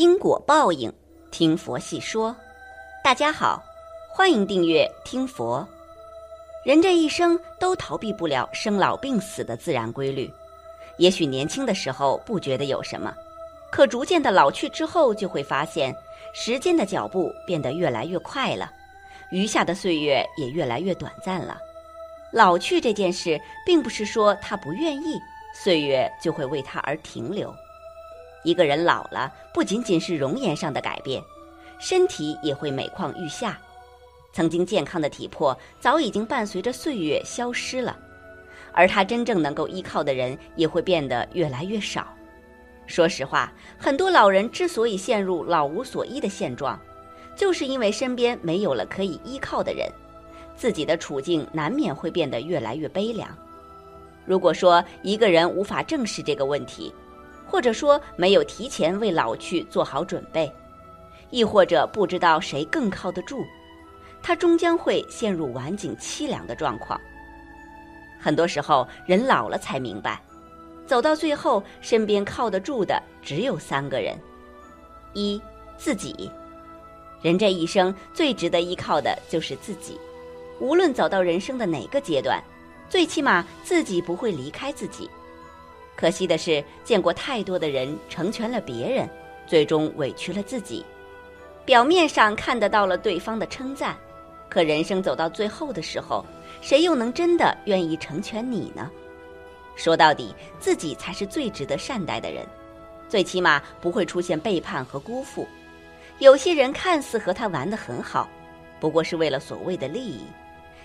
[0.00, 0.90] 因果报应，
[1.30, 2.34] 听佛细说。
[3.04, 3.62] 大家好，
[4.08, 5.62] 欢迎订阅听佛。
[6.64, 10.32] 人这一生都逃避不了生老病死的自然规律。
[10.96, 13.14] 也许年轻的时候不觉得有什么，
[13.70, 15.94] 可逐渐的老去之后，就会发现
[16.32, 18.72] 时间的脚步变得越来越快了，
[19.30, 21.58] 余下的岁月也越来越短暂了。
[22.32, 25.20] 老去这件事，并不是说他不愿意，
[25.52, 27.54] 岁月就会为他而停留。
[28.42, 31.22] 一个人老了，不仅仅是容颜上的改变，
[31.78, 33.58] 身体也会每况愈下。
[34.32, 37.98] 曾经健康的体魄，早已经伴随着岁月消失了，
[38.72, 42.06] 而他真正能够依靠的人，也会变得越来越少。
[42.86, 46.80] 说实话，很多老人之所以陷入老无所依的现状，
[47.36, 49.88] 就是因为身边没有了可以依靠的人，
[50.56, 53.28] 自己的处境难免会变得越来越悲凉。
[54.24, 56.92] 如果说一个人无法正视这个问题，
[57.50, 60.50] 或者说没有提前为老去做好准备，
[61.30, 63.44] 亦或者不知道谁更靠得住，
[64.22, 66.98] 他终将会陷入晚景凄凉的状况。
[68.20, 70.22] 很多时候，人老了才明白，
[70.86, 74.16] 走到最后，身边靠得住的只有三个人：
[75.12, 75.42] 一
[75.76, 76.30] 自己。
[77.20, 79.98] 人这一生最值得依靠的就是自己，
[80.60, 82.42] 无论走到人生的哪个阶段，
[82.88, 85.10] 最起码自己不会离开自己。
[86.00, 89.06] 可惜的是，见过太多的人成全了别人，
[89.46, 90.82] 最终委屈了自己。
[91.66, 93.94] 表面上看得到了对方的称赞，
[94.48, 96.24] 可人生走到最后的时候，
[96.62, 98.90] 谁又能真的愿意成全你呢？
[99.76, 102.46] 说到底，自己才是最值得善待的人，
[103.06, 105.46] 最起码不会出现背叛和辜负。
[106.18, 108.26] 有些人看似和他玩得很好，
[108.80, 110.22] 不过是为了所谓的利益，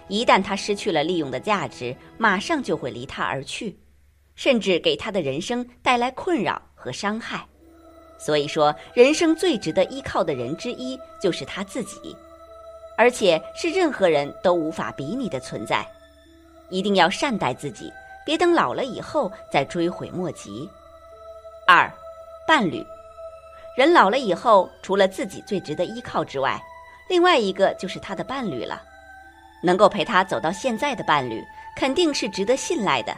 [0.09, 3.73] 一旦他失去了利用的价值，马上就会离他而去。
[4.35, 7.45] 甚至给他的人生带来困扰和伤害，
[8.17, 12.15] 所以说，人生最值得依靠的人之一就是他自己，
[12.97, 15.85] 而且是任何人都无法比拟的存在。
[16.69, 17.91] 一定要善待自己，
[18.25, 20.69] 别等老了以后再追悔莫及。
[21.67, 21.91] 二，
[22.47, 22.85] 伴侣，
[23.77, 26.61] 人老了以后，除了自己最值得依靠之外，
[27.07, 28.81] 另外一个就是他的伴侣了。
[29.61, 31.43] 能够陪他走到现在的伴侣，
[31.75, 33.15] 肯定是值得信赖的。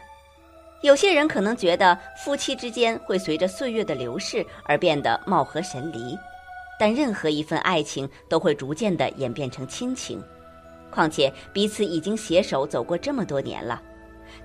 [0.82, 6.18] 有些人可能觉得夫妻之间会随着岁月的流逝而变得貌合神离，
[6.80, 10.24] 但任何一份爱情都会逐渐的演变成亲情。
[10.92, 13.82] 况且彼此已经携手走过这么多年了，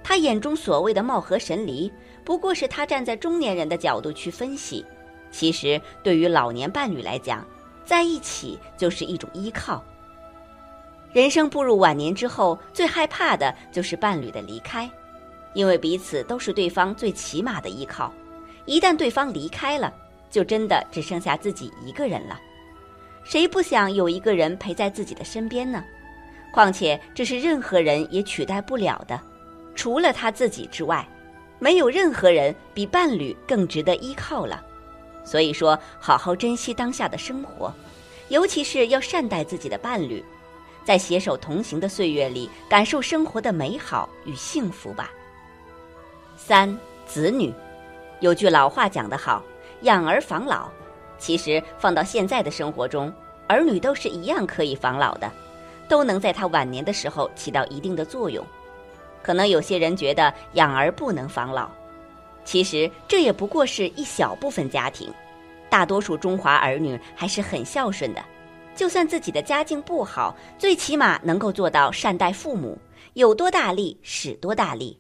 [0.02, 1.92] 他眼中所谓的貌合神离，
[2.24, 4.84] 不过是他站在中年人的角度去分析。
[5.30, 7.46] 其实对于老年伴侣来讲，
[7.84, 9.82] 在一起就是一种依靠。
[11.12, 14.90] 人生步入晚年之后，最害怕的就是伴侣的离开。
[15.54, 18.12] 因为彼此都是对方最起码的依靠，
[18.64, 19.92] 一旦对方离开了，
[20.30, 22.40] 就真的只剩下自己一个人了。
[23.24, 25.84] 谁不想有一个人陪在自己的身边呢？
[26.52, 29.20] 况且这是任何人也取代不了的，
[29.74, 31.06] 除了他自己之外，
[31.58, 34.62] 没有任何人比伴侣更值得依靠了。
[35.24, 37.72] 所以说，好好珍惜当下的生活，
[38.28, 40.22] 尤其是要善待自己的伴侣，
[40.84, 45.10] 在携手同行的岁月里，感受生活的美好与幸福吧。
[46.44, 46.76] 三
[47.06, 47.54] 子女，
[48.18, 49.40] 有句老话讲得好，
[49.82, 50.68] 养儿防老。
[51.16, 53.12] 其实放到现在的生活中，
[53.46, 55.30] 儿女都是一样可以防老的，
[55.88, 58.44] 都能在他晚年的时候起到一定的作用。
[59.22, 61.70] 可能有些人觉得养儿不能防老，
[62.44, 65.08] 其实这也不过是一小部分家庭，
[65.70, 68.24] 大多数中华儿女还是很孝顺的。
[68.74, 72.76] 就算自己的家境不好，最起码能够做到善待父母，
[73.12, 74.98] 有多大力使多大力。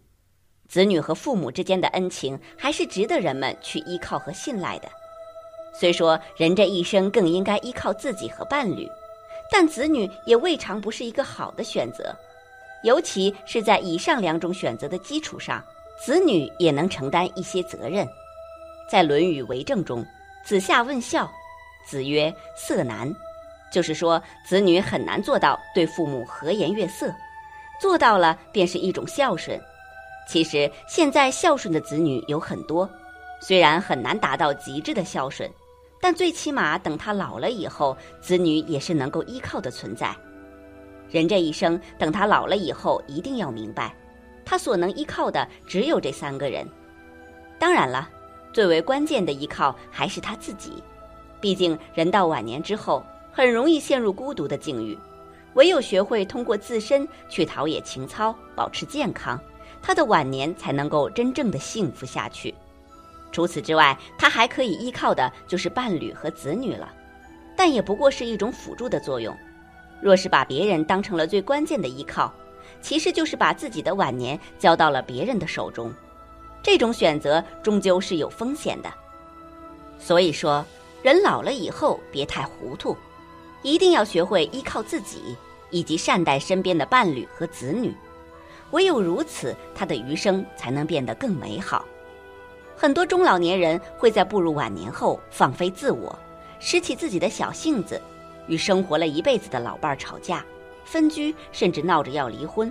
[0.72, 4.88] 子女和父母之间的恩情还是值得人们去依靠和信赖的。
[5.78, 8.90] 虽说人这一生更应该依靠自己和伴侣，
[9.50, 12.16] 但子女也未尝不是一个好的选择。
[12.84, 15.62] 尤其是在以上两种选择的基础上，
[16.02, 18.08] 子女也能承担一些责任。
[18.88, 20.02] 在《论语为政》中，
[20.42, 21.30] 子夏问孝，
[21.86, 23.14] 子曰：“色难。”
[23.70, 27.14] 就是说，子女很难做到对父母和颜悦色，
[27.78, 29.60] 做到了便是一种孝顺。
[30.28, 32.88] 其实现在孝顺的子女有很多，
[33.40, 35.50] 虽然很难达到极致的孝顺，
[36.00, 40.14] 但最起码等他老了以后，子女也是能够依靠的存在。
[41.10, 43.94] 人这一生，等他老了以后，一定要明白，
[44.44, 46.66] 他所能依靠的只有这三个人。
[47.58, 48.08] 当然了，
[48.52, 50.82] 最为关键的依靠还是他自己。
[51.40, 54.96] 毕竟人到晚年之后，很容易陷入孤独的境遇，
[55.54, 59.38] 唯有学会通过自身去陶冶情操，保持健康。
[59.82, 62.54] 他的晚年才能够真正的幸福下去。
[63.32, 66.92] 除此之外，他还可以依靠的就是伴侣和子女了，
[67.56, 69.36] 但也不过是一种辅助的作用。
[70.00, 72.32] 若是把别人当成了最关键的依靠，
[72.80, 75.92] 其实就是把自己的晚年交到了别人的手中。
[76.62, 78.92] 这种选择终究是有风险的。
[79.98, 80.64] 所以说，
[81.02, 82.96] 人老了以后别太糊涂，
[83.62, 85.36] 一定要学会依靠自己，
[85.70, 87.94] 以及善待身边的伴侣和子女。
[88.72, 91.86] 唯有如此，他的余生才能变得更美好。
[92.76, 96.18] 很多中老年人会在步入晚年后放飞自我，
[96.58, 98.00] 拾起自己的小性子。
[98.48, 100.44] 与生活了一辈子的老伴儿吵架、
[100.84, 102.70] 分居，甚至闹着要离婚，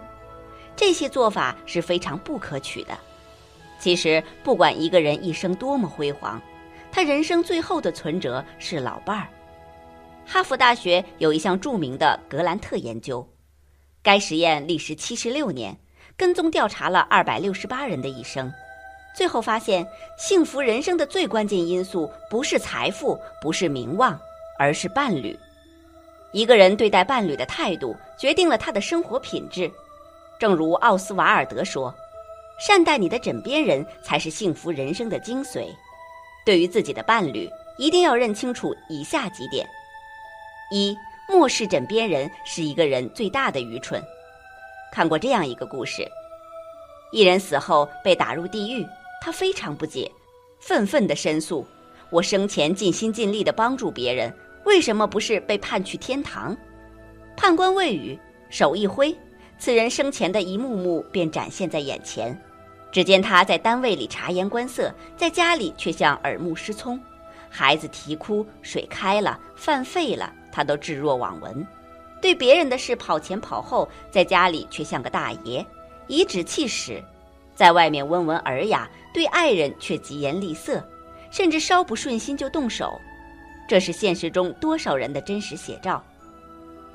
[0.75, 2.97] 这些做法是非常不可取的。
[3.79, 6.41] 其实，不管一个人一生多么辉煌，
[6.91, 9.29] 他人生最后的存折是老伴儿。
[10.25, 13.25] 哈佛大学有一项著名的格兰特研究，
[14.03, 15.75] 该实验历时七十六年，
[16.21, 18.53] 跟踪调查了二百六十八人的一生，
[19.11, 19.83] 最后发现，
[20.19, 24.15] 幸福人生的最关键因素不是财富，不是名望，
[24.59, 25.35] 而是伴侣。
[26.31, 29.71] 一个人对待伴侣的态度，决定了他的生活品质。
[30.37, 31.91] 正如奥斯瓦尔德说
[32.63, 35.69] ：“善待你的枕边人，才是幸福人生的精髓。”
[36.45, 39.67] 对于自己的伴侣，一定要认清楚以下几点：
[40.69, 40.95] 一、
[41.27, 43.99] 漠视枕边人是一个人最大的愚蠢。
[44.91, 46.05] 看过这样一个故事：
[47.11, 48.85] 一人死后被打入地狱，
[49.21, 50.11] 他非常不解，
[50.59, 51.65] 愤愤地申诉
[52.11, 54.33] ：“我生前尽心尽力地帮助别人。”
[54.63, 56.55] 为什么不是被判去天堂？
[57.35, 58.19] 判官未语，
[58.51, 59.15] 手一挥，
[59.57, 62.39] 此人生前的一幕幕便展现在眼前。
[62.91, 67.01] 只见他在单位里察言观色，在家里却像耳目失聪。
[67.49, 71.65] 孩子啼哭，水开了，饭沸了，他都置若罔闻。
[72.21, 75.65] 对别人的事跑前跑后，在家里却像个大爷，
[76.07, 77.03] 颐指气使，
[77.55, 80.81] 在外面温文尔雅，对爱人却疾言厉色，
[81.31, 83.01] 甚至稍不顺心就动手。
[83.67, 86.03] 这是现实中多少人的真实写照，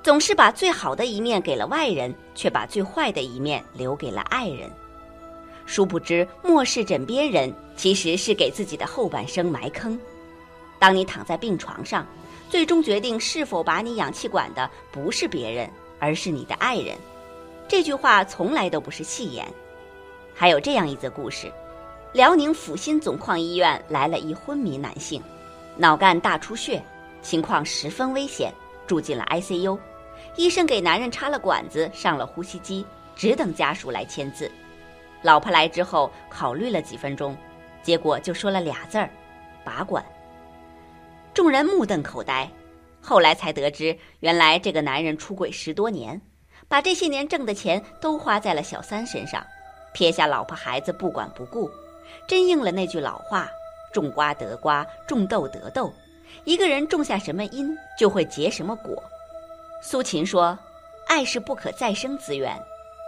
[0.02, 4.70] 总是把最好的一面给了外人，却把最坏的一面留给了爱人。
[5.64, 9.98] 殊不知，漠视枕边人其实是给自己的后半生埋坑。
[10.78, 12.06] 当你躺在病床上，
[12.48, 16.96] 最终决定是否把你氧气管的不是别人，而是你的爱人。
[17.68, 19.46] 这句话从来都不是戏言。
[20.34, 21.52] 还有这样一则故事：
[22.12, 25.22] 辽宁阜新总矿医院来了一昏迷男性。
[25.76, 26.82] 脑干大出血，
[27.22, 28.52] 情况十分危险，
[28.86, 29.78] 住进了 ICU。
[30.36, 34.50] 医生给男人插了管子，上了呼吸机，只等家属来签字。
[35.22, 37.36] 老婆来之后，考虑了几分钟，
[37.82, 39.10] 结果就说了俩字儿
[39.64, 40.04] ：“拔管。”
[41.36, 42.50] 众人目瞪口呆。
[43.02, 46.18] 后来才得知，原来这个男人出轨十多年，
[46.66, 49.46] 把这些年挣的钱都花在了小三身上，
[49.92, 51.70] 撇下老婆孩子不管不顾，
[52.26, 53.50] 真应了那句老话。
[53.92, 55.92] 种瓜得瓜，种豆得豆。
[56.44, 58.96] 一个人种下什么因，就会结什么果。
[59.82, 60.58] 苏秦说
[61.06, 62.58] ：“爱是不可再生资源，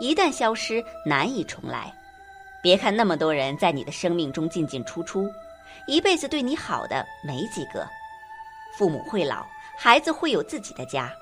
[0.00, 1.90] 一旦消失，难以重来。”
[2.62, 5.32] 别看那么多人在你的生命中进进出出，
[5.86, 7.88] 一辈子对你好的没几个。
[8.78, 9.44] 父母会老，
[9.76, 11.12] 孩子会有自己的家，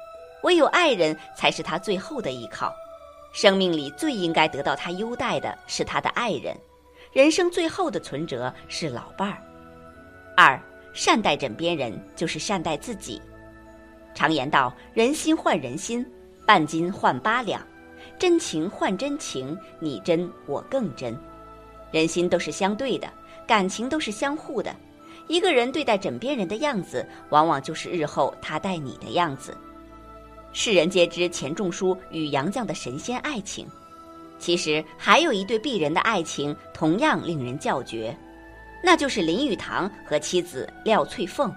[0.42, 2.70] 唯有爱人才是他最后的依靠。
[3.32, 6.54] 生命里最应该得到他优待的是他的爱人，
[7.14, 9.38] 人生最后的存折是老伴儿。
[10.36, 10.60] 二
[10.92, 13.22] 善待枕边人，就是善待自己。
[14.14, 16.06] 常言道：“人心换人心，
[16.46, 17.66] 半斤换八两，
[18.18, 21.18] 真情换真情，你真我更真。”
[21.90, 23.08] 人心都是相对的，
[23.46, 24.76] 感情都是相互的。
[25.28, 29.56] 一个人对待枕边人的样子，往往就是日后他待你的样子。
[30.52, 33.66] 世人皆知钱钟书与杨绛的神仙爱情，
[34.38, 38.16] 其实还有一对璧人的爱情，同样令人叫绝。
[38.82, 41.52] 那就是林语堂和妻子廖翠凤。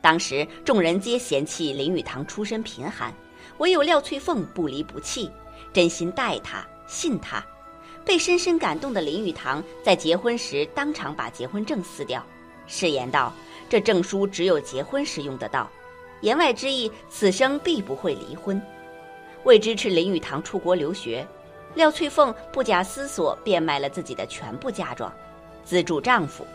[0.00, 3.12] 当时众人皆嫌弃林语堂出身贫寒，
[3.58, 5.30] 唯有廖翠凤不离不弃，
[5.72, 7.44] 真心待他，信他。
[8.04, 12.24] 被深深感动的林语堂在结婚时当场把结婚证撕掉，
[12.66, 13.32] 誓言道
[13.68, 15.70] ：“这证书只有结婚时用得到。”
[16.22, 18.60] 言外之意，此生必不会离婚。
[19.44, 21.26] 为支持林语堂出国留学，
[21.74, 25.12] 廖翠凤不假思索变卖了自己的全部嫁妆。
[25.64, 26.46] 资助丈夫，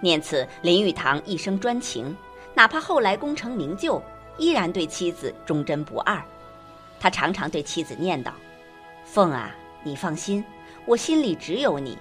[0.00, 2.16] 念此林语堂一生专情，
[2.54, 4.00] 哪怕后来功成名就，
[4.38, 6.22] 依然对妻子忠贞不二。
[7.00, 8.30] 他常常对妻子念叨
[9.04, 10.44] ：“凤啊，你放心，
[10.86, 11.98] 我心里只有你。”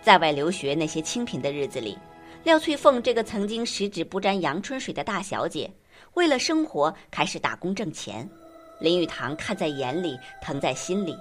[0.00, 1.98] 在外留学那些清贫的日子里，
[2.46, 5.68] 廖翠凤这个曾经十指不沾阳春水的大小姐，
[6.14, 8.30] 为了生活开始打工挣钱。
[8.78, 11.18] 林语堂看在眼里，疼在心里，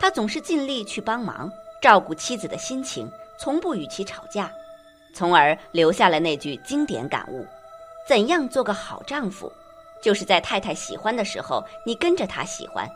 [0.00, 1.52] 他总是尽力去帮忙，
[1.82, 3.06] 照顾妻子的心情。
[3.38, 4.50] 从不与其吵架，
[5.12, 7.46] 从而留下了那句经典感悟：
[8.08, 9.52] 怎样做个好丈夫？
[10.02, 12.88] 就是在太太喜欢的时候，你跟着她喜欢；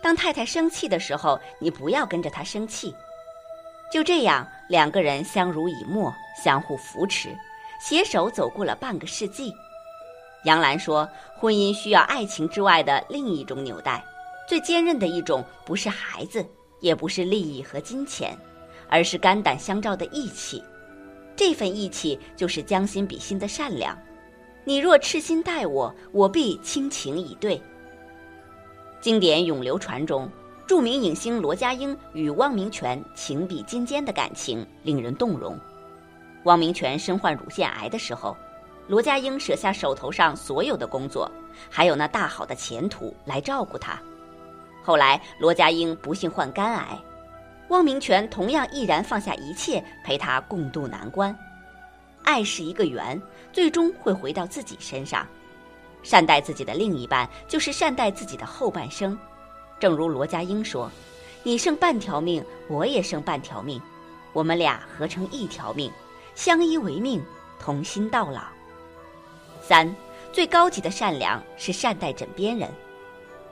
[0.00, 2.94] 当太太生气的时候，你不要跟着她生气。
[3.90, 7.28] 就这样，两个人相濡以沫，相互扶持，
[7.80, 9.52] 携手走过了半个世纪。
[10.44, 11.08] 杨澜说
[11.38, 14.04] ：“婚姻需要爱情之外的另一种纽带，
[14.48, 16.44] 最坚韧的一种，不是孩子，
[16.80, 18.36] 也不是利益和金钱，
[18.88, 20.62] 而是肝胆相照的义气。
[21.34, 23.96] 这份义气，就是将心比心的善良。
[24.64, 27.60] 你若痴心待我，我必倾情以对。”
[29.00, 30.28] 经典永流传中。
[30.66, 35.56] 著名影星罗家英与汪明荃情比金坚的感情令人动容。
[36.42, 38.36] 汪明荃身患乳腺癌的时候，
[38.88, 41.30] 罗家英舍下手头上所有的工作，
[41.70, 43.96] 还有那大好的前途来照顾他。
[44.82, 46.98] 后来罗家英不幸患肝癌，
[47.68, 51.36] 汪明荃同样毅然放下一切陪他共度难关。
[52.24, 53.20] 爱是一个圆，
[53.52, 55.24] 最终会回到自己身上。
[56.02, 59.16] 善待自己的另一半，就是善待自己的后半生。
[59.78, 60.90] 正如罗家英说
[61.44, 63.80] ：“你剩半条命，我也剩半条命，
[64.32, 65.92] 我们俩合成一条命，
[66.34, 67.22] 相依为命，
[67.60, 68.40] 同心到老。”
[69.60, 69.94] 三，
[70.32, 72.70] 最高级的善良是善待枕边人。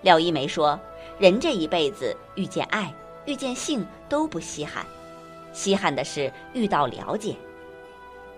[0.00, 0.78] 廖一梅说
[1.18, 2.92] ：“人这一辈子遇见爱、
[3.26, 4.86] 遇见性都不稀罕，
[5.52, 7.36] 稀罕的是遇到了解。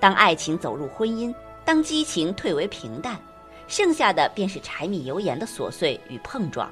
[0.00, 3.20] 当爱情走入婚姻，当激情退为平淡，
[3.68, 6.68] 剩下的便是柴米油盐的琐碎与碰撞。”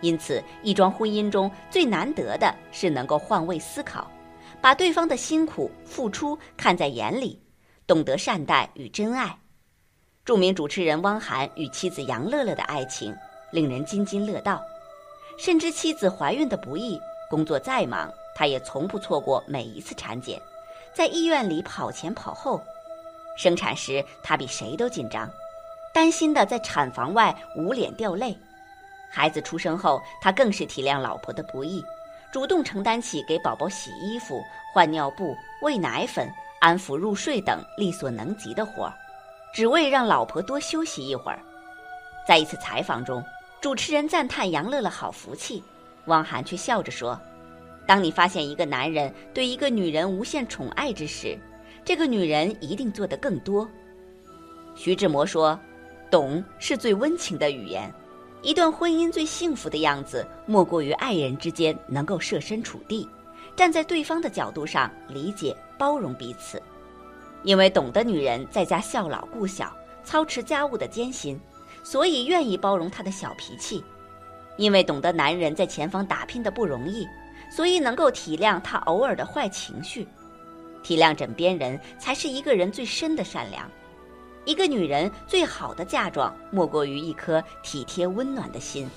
[0.00, 4.10] 因此，一桩婚姻中最难得的是能够换位思考，
[4.60, 7.40] 把对方的辛苦付出看在眼里，
[7.86, 9.36] 懂得善待与真爱。
[10.24, 13.16] 著名主持人汪涵与妻子杨乐乐的爱情
[13.50, 14.62] 令人津津乐道，
[15.38, 17.00] 深知妻子怀孕的不易，
[17.30, 20.40] 工作再忙，他也从不错过每一次产检，
[20.94, 22.62] 在医院里跑前跑后。
[23.36, 25.30] 生产时他比谁都紧张，
[25.94, 28.36] 担心的在产房外捂脸掉泪。
[29.10, 31.82] 孩子出生后，他更是体谅老婆的不易，
[32.32, 38.92] 主动承担起给宝宝洗衣服、换尿布、喂奶粉、安抚入睡等力所能及的活儿，
[39.54, 41.40] 只为让老婆多休息一会儿。
[42.26, 43.24] 在一次采访中，
[43.60, 45.64] 主持人赞叹杨乐乐好福气，
[46.04, 47.18] 汪涵却笑着说
[47.86, 51.38] ：“当你发现一个男人对一个女人无限宠爱之时，
[51.84, 53.66] 这个女人一定做得更多。”
[54.76, 55.58] 徐志摩说
[56.10, 57.90] ：“懂是最温情的语言。”
[58.40, 63.08] 一段婚姻最幸福的样子，莫过于爱人之间能够设身处地，
[63.56, 66.62] 站在对方的角度上理解包容彼此。
[67.42, 71.38] 因为懂得女人在家孝老顾小、操持家务的艰辛，
[71.82, 73.82] 所以愿意包容她的小脾气；
[74.56, 77.06] 因为懂得男人在前方打拼的不容易，
[77.50, 80.06] 所以能够体谅他偶尔的坏情绪。
[80.82, 83.68] 体谅枕边人，才是一个人最深的善良。
[84.48, 88.88] 一个女人最好的嫁妆，莫过于一颗体贴温暖的心；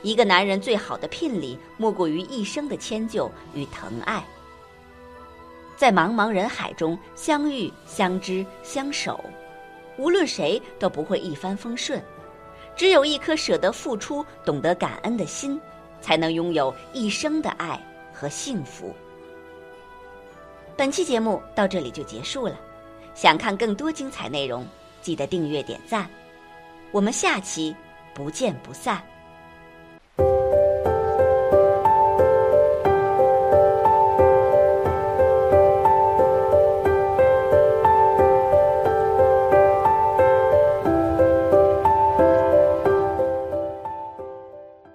[0.00, 4.24] 一个男人最好的聘礼，莫过于一生的迁就与疼爱。
[5.76, 9.24] 在茫茫人海中相遇、相知、相守，
[9.98, 12.00] 无论谁都不会一帆风顺。
[12.76, 15.60] 只有一颗舍得付出、懂得感恩的心，
[16.00, 18.94] 才能拥有一生的爱和幸福。
[20.76, 22.56] 本期节目到这里就结束了。
[23.16, 24.64] 想看更多精彩内容，
[25.00, 26.06] 记得订阅点赞，
[26.92, 27.74] 我们下期
[28.14, 29.02] 不见不散。